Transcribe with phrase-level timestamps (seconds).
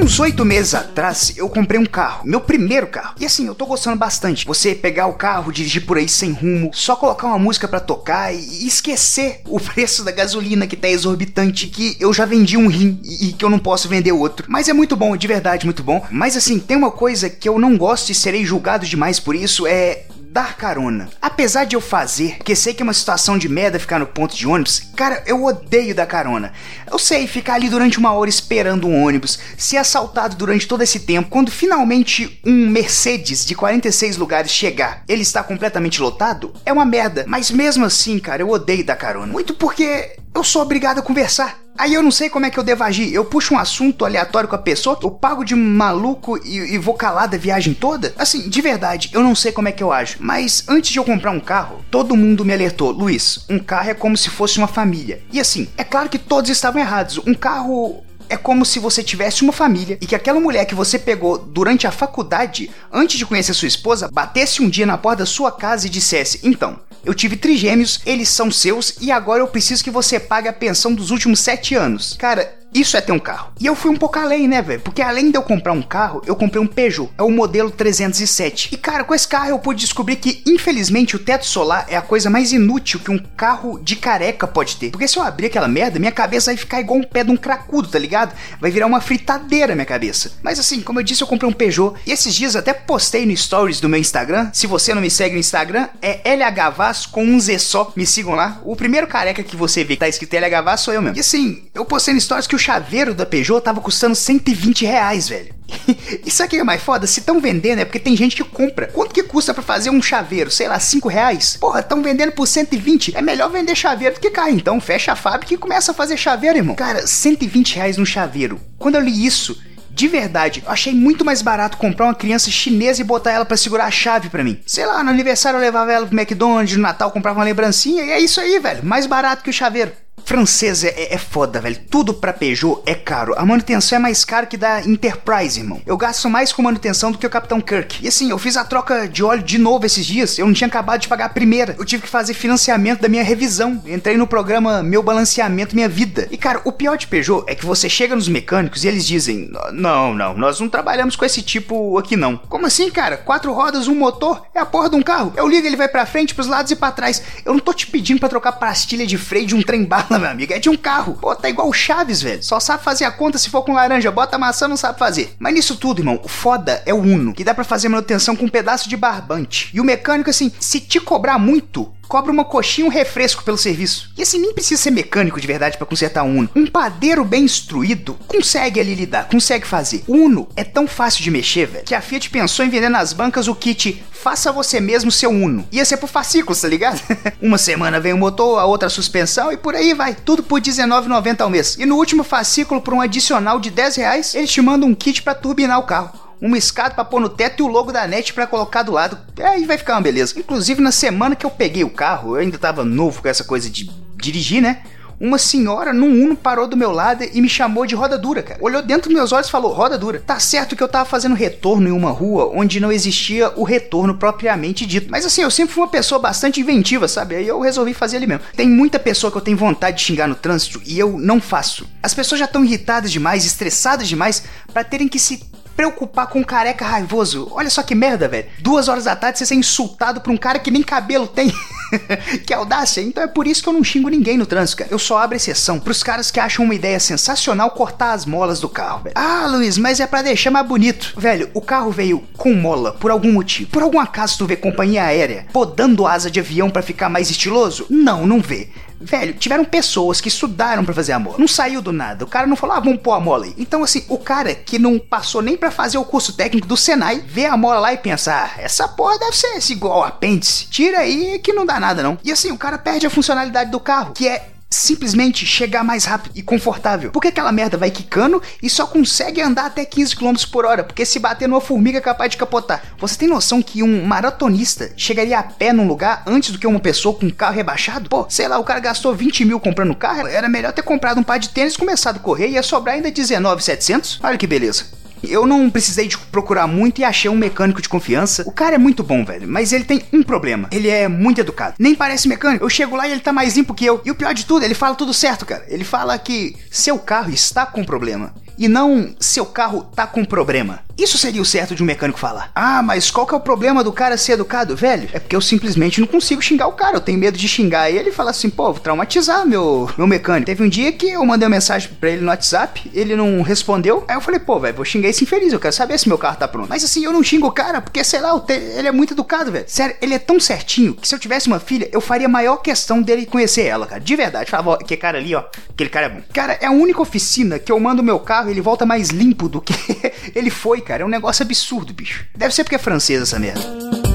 [0.00, 3.14] Uns oito meses atrás, eu comprei um carro, meu primeiro carro.
[3.20, 4.46] E assim, eu tô gostando bastante.
[4.46, 8.34] Você pegar o carro, dirigir por aí sem rumo, só colocar uma música para tocar
[8.34, 12.98] e esquecer o preço da gasolina que tá exorbitante, que eu já vendi um rim
[13.04, 14.46] e que eu não posso vender outro.
[14.48, 16.02] Mas é muito bom, de verdade, muito bom.
[16.10, 19.66] Mas assim, tem uma coisa que eu não gosto e serei julgado demais por isso,
[19.66, 21.08] é dar carona.
[21.20, 24.36] Apesar de eu fazer, porque sei que é uma situação de merda ficar no ponto
[24.36, 26.52] de ônibus, cara, eu odeio dar carona.
[26.90, 31.00] Eu sei, ficar ali durante uma hora esperando um ônibus, ser assaltado durante todo esse
[31.00, 36.84] tempo, quando finalmente um Mercedes de 46 lugares chegar, ele está completamente lotado, é uma
[36.84, 37.24] merda.
[37.26, 39.32] Mas mesmo assim, cara, eu odeio dar carona.
[39.32, 41.59] Muito porque eu sou obrigado a conversar.
[41.76, 43.12] Aí eu não sei como é que eu devo agir.
[43.12, 46.94] Eu puxo um assunto aleatório com a pessoa, eu pago de maluco e, e vou
[46.94, 48.14] calar a viagem toda?
[48.18, 50.16] Assim, de verdade, eu não sei como é que eu ajo.
[50.20, 53.94] Mas antes de eu comprar um carro, todo mundo me alertou: Luiz, um carro é
[53.94, 55.22] como se fosse uma família.
[55.32, 57.18] E assim, é claro que todos estavam errados.
[57.26, 60.98] Um carro é como se você tivesse uma família e que aquela mulher que você
[60.98, 65.26] pegou durante a faculdade, antes de conhecer sua esposa, batesse um dia na porta da
[65.26, 69.82] sua casa e dissesse: Então, eu tive trigêmeos, eles são seus e agora eu preciso
[69.82, 72.14] que você pague a pensão dos últimos sete anos.
[72.18, 73.52] Cara, isso é ter um carro.
[73.60, 74.80] E eu fui um pouco além, né, velho?
[74.80, 77.10] Porque além de eu comprar um carro, eu comprei um Peugeot.
[77.18, 78.70] É o modelo 307.
[78.72, 82.02] E cara, com esse carro eu pude descobrir que, infelizmente, o teto solar é a
[82.02, 84.90] coisa mais inútil que um carro de careca pode ter.
[84.90, 87.36] Porque se eu abrir aquela merda, minha cabeça vai ficar igual um pé de um
[87.36, 88.34] cracudo, tá ligado?
[88.60, 90.32] Vai virar uma fritadeira minha cabeça.
[90.42, 91.94] Mas assim, como eu disse, eu comprei um Peugeot.
[92.06, 94.50] E esses dias até postei no stories do meu Instagram.
[94.52, 97.92] Se você não me segue no Instagram, é LHVAS com um Z só.
[97.96, 98.60] Me sigam lá.
[98.64, 101.16] O primeiro careca que você vê que tá escrito LHVAS sou eu mesmo.
[101.16, 105.28] E assim, eu postei no stories que o chaveiro da Peugeot tava custando 120 reais,
[105.28, 105.54] velho.
[106.24, 108.88] Isso aqui é mais foda, se estão vendendo é porque tem gente que compra.
[108.88, 110.50] Quanto que custa para fazer um chaveiro?
[110.50, 111.56] Sei lá, 5 reais?
[111.58, 113.16] Porra, estão vendendo por 120.
[113.16, 114.50] É melhor vender chaveiro do que carro.
[114.50, 116.76] Então fecha a fábrica e começa a fazer chaveiro, irmão.
[116.76, 118.60] Cara, 120 reais no chaveiro.
[118.78, 119.58] Quando eu li isso,
[119.90, 123.56] de verdade, eu achei muito mais barato comprar uma criança chinesa e botar ela para
[123.56, 124.60] segurar a chave para mim.
[124.64, 128.10] Sei lá, no aniversário eu levava ela pro McDonald's, no Natal comprava uma lembrancinha e
[128.10, 128.84] é isso aí, velho.
[128.84, 129.92] Mais barato que o chaveiro.
[130.30, 131.76] Francês é, é, foda, velho.
[131.90, 133.34] Tudo pra Peugeot é caro.
[133.36, 135.82] A manutenção é mais cara que da Enterprise, irmão.
[135.84, 137.98] Eu gasto mais com manutenção do que o Capitão Kirk.
[138.00, 140.38] E assim, eu fiz a troca de óleo de novo esses dias.
[140.38, 141.74] Eu não tinha acabado de pagar a primeira.
[141.76, 143.82] Eu tive que fazer financiamento da minha revisão.
[143.84, 146.28] Entrei no programa Meu Balanceamento Minha Vida.
[146.30, 149.50] E cara, o pior de Peugeot é que você chega nos mecânicos e eles dizem:
[149.72, 152.36] Não, não, nós não trabalhamos com esse tipo aqui não.
[152.36, 153.16] Como assim, cara?
[153.16, 154.46] Quatro rodas, um motor?
[154.54, 155.32] É a porra de um carro.
[155.36, 157.20] Eu ligo, ele vai pra frente, pros lados e para trás.
[157.44, 160.30] Eu não tô te pedindo para trocar pastilha de freio de um trem bala, meu
[160.30, 160.52] amigo.
[160.52, 161.14] É de um carro.
[161.20, 162.42] Pô, tá igual o Chaves, velho.
[162.42, 164.10] Só sabe fazer a conta se for com laranja.
[164.10, 165.34] Bota maçã, não sabe fazer.
[165.38, 168.44] Mas nisso tudo, irmão, o foda é o Uno, que dá para fazer manutenção com
[168.44, 169.70] um pedaço de barbante.
[169.74, 174.10] E o mecânico, assim, se te cobrar muito, cobra uma coxinha um refresco pelo serviço.
[174.18, 176.50] E assim, nem precisa ser mecânico de verdade para consertar um Uno.
[176.56, 180.02] Um padeiro bem instruído consegue ali lidar, consegue fazer.
[180.08, 183.46] Uno é tão fácil de mexer, velho, que a Fiat pensou em vender nas bancas
[183.46, 185.66] o kit Faça Você Mesmo Seu Uno.
[185.70, 187.00] Ia ser por fascículos, tá ligado?
[187.40, 190.14] uma semana vem o motor, a outra a suspensão e por aí vai.
[190.14, 191.76] Tudo por R$19,90 ao mês.
[191.78, 195.22] E no último fascículo, por um adicional de 10 reais, eles te mandam um kit
[195.22, 198.32] para turbinar o carro uma escada para pôr no teto e o logo da NET
[198.32, 199.18] para colocar do lado.
[199.38, 200.38] Aí vai ficar uma beleza.
[200.38, 203.68] Inclusive, na semana que eu peguei o carro, eu ainda tava novo com essa coisa
[203.68, 204.82] de dirigir, né?
[205.20, 208.58] Uma senhora num Uno parou do meu lado e me chamou de roda dura, cara.
[208.62, 210.22] Olhou dentro dos meus olhos e falou: roda dura.
[210.26, 214.14] Tá certo que eu tava fazendo retorno em uma rua onde não existia o retorno
[214.14, 215.10] propriamente dito.
[215.10, 217.34] Mas assim, eu sempre fui uma pessoa bastante inventiva, sabe?
[217.36, 218.44] Aí eu resolvi fazer ali mesmo.
[218.56, 221.86] Tem muita pessoa que eu tenho vontade de xingar no trânsito e eu não faço.
[222.02, 225.44] As pessoas já estão irritadas demais, estressadas demais, para terem que se
[225.76, 227.48] preocupar com um careca raivoso.
[227.50, 228.46] Olha só que merda, velho.
[228.58, 231.52] Duas horas da tarde você ser insultado por um cara que nem cabelo tem.
[232.46, 233.00] que audácia.
[233.00, 234.90] Então é por isso que eu não xingo ninguém no trânsito, cara.
[234.90, 238.68] Eu só abro exceção pros caras que acham uma ideia sensacional cortar as molas do
[238.68, 239.14] carro, velho.
[239.16, 241.14] Ah, Luiz, mas é para deixar mais bonito.
[241.16, 243.70] Velho, o carro veio com mola por algum motivo.
[243.70, 247.86] Por algum acaso tu vê companhia aérea podando asa de avião para ficar mais estiloso?
[247.88, 248.68] Não, não vê.
[249.00, 251.38] Velho, tiveram pessoas que estudaram para fazer a mola.
[251.38, 252.24] Não saiu do nada.
[252.24, 253.54] O cara não falou, ah, vamos pôr a mola aí.
[253.56, 257.24] Então, assim, o cara que não passou nem para fazer o curso técnico do Senai,
[257.26, 260.66] vê a mola lá e pensa, ah, essa porra deve ser igual ao apêndice.
[260.66, 262.18] Tira aí que não dá nada não.
[262.22, 266.32] E assim, o cara perde a funcionalidade do carro, que é simplesmente chegar mais rápido
[266.34, 267.10] e confortável.
[267.10, 271.04] Porque aquela merda vai quicando e só consegue andar até 15 km por hora, porque
[271.04, 272.82] se bater numa formiga é capaz de capotar.
[272.98, 276.78] Você tem noção que um maratonista chegaria a pé num lugar antes do que uma
[276.78, 278.08] pessoa com um carro rebaixado?
[278.08, 281.24] Pô, sei lá, o cara gastou 20 mil comprando carro, era melhor ter comprado um
[281.24, 284.20] par de tênis, começado a correr e ia sobrar ainda 19,700.
[284.22, 284.99] Olha que beleza.
[285.22, 288.44] Eu não precisei de procurar muito e achei um mecânico de confiança.
[288.46, 290.68] O cara é muito bom, velho, mas ele tem um problema.
[290.72, 291.74] Ele é muito educado.
[291.78, 292.64] Nem parece mecânico.
[292.64, 294.00] Eu chego lá e ele tá mais limpo que eu.
[294.04, 295.64] E o pior de tudo, ele fala tudo certo, cara.
[295.68, 300.80] Ele fala que seu carro está com problema e não seu carro tá com problema.
[301.00, 302.50] Isso seria o certo de um mecânico falar.
[302.54, 305.08] Ah, mas qual que é o problema do cara ser educado, velho?
[305.14, 306.96] É porque eu simplesmente não consigo xingar o cara.
[306.96, 310.44] Eu tenho medo de xingar ele e falar assim, pô, vou traumatizar meu, meu mecânico.
[310.44, 314.04] Teve um dia que eu mandei uma mensagem pra ele no WhatsApp, ele não respondeu.
[314.06, 315.54] Aí eu falei, pô, velho, vou xingar esse infeliz.
[315.54, 316.68] Eu quero saber se meu carro tá pronto.
[316.68, 319.64] Mas assim, eu não xingo o cara porque, sei lá, ele é muito educado, velho.
[319.66, 323.00] Sério, ele é tão certinho que se eu tivesse uma filha, eu faria maior questão
[323.00, 324.02] dele conhecer ela, cara.
[324.02, 324.50] De verdade.
[324.50, 326.20] Falava, ó, que cara ali, ó, aquele cara é bom.
[326.34, 329.48] Cara, é a única oficina que eu mando meu carro e ele volta mais limpo
[329.48, 329.74] do que
[330.36, 330.89] ele foi, cara.
[330.98, 332.24] É um negócio absurdo, bicho.
[332.36, 334.09] Deve ser porque é francesa essa merda.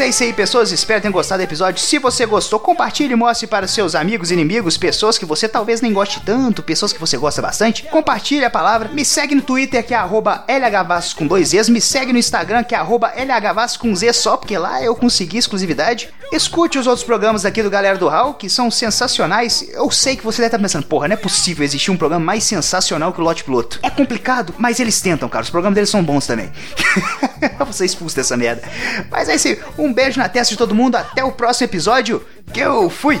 [0.00, 0.72] É isso aí, pessoas.
[0.72, 1.78] Espero tenham gostado do episódio.
[1.78, 5.92] Se você gostou, compartilhe e mostre para seus amigos inimigos, pessoas que você talvez nem
[5.92, 7.82] goste tanto, pessoas que você gosta bastante.
[7.82, 8.88] Compartilhe a palavra.
[8.88, 11.52] Me segue no Twitter, que é LHVasco com dois.
[11.68, 16.08] Me segue no Instagram, que é LHVasco com Z só, porque lá eu consegui exclusividade.
[16.32, 19.68] Escute os outros programas aqui do Galera do Hall, que são sensacionais.
[19.72, 22.44] Eu sei que você deve estar pensando, porra, não é possível existir um programa mais
[22.44, 23.78] sensacional que o Lote Piloto.
[23.82, 25.44] É complicado, mas eles tentam, cara.
[25.44, 26.50] Os programas deles são bons também.
[27.72, 28.62] você expulso dessa merda.
[29.10, 29.58] Mas é isso aí.
[29.78, 30.96] Um beijo na testa de todo mundo.
[30.96, 32.24] Até o próximo episódio.
[32.52, 33.20] Que eu fui.